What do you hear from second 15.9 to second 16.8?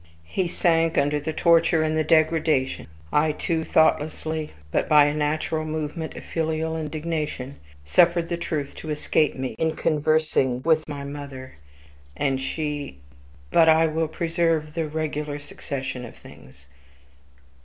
of things.